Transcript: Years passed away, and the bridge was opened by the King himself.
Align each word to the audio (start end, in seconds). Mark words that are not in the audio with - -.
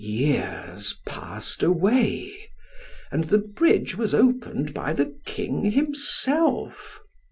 Years 0.03 0.97
passed 1.05 1.61
away, 1.61 2.33
and 3.11 3.25
the 3.25 3.37
bridge 3.37 3.95
was 3.95 4.15
opened 4.15 4.73
by 4.73 4.93
the 4.93 5.15
King 5.27 5.69
himself. 5.69 7.01